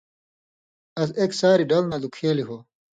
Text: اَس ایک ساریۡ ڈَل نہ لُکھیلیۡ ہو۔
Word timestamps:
اَس 0.99 1.09
ایک 1.19 1.31
ساریۡ 1.39 1.67
ڈَل 1.69 1.83
نہ 1.91 1.97
لُکھیلیۡ 2.03 2.47
ہو۔ 2.49 2.57